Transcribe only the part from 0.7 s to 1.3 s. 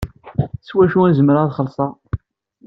wacu i